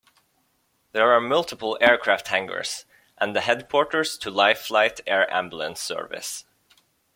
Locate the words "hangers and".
2.29-3.35